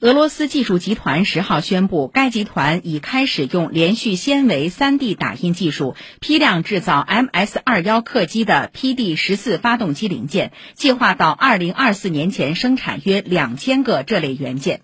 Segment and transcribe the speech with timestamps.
[0.00, 14.82] 俄罗斯技术集团十号宣布，该集团已开始用连续纤维 3D 打印技术批量制造 MS-21 客机的 PD-14 发动机零件，计划到2024年前生产约两千个这类元件。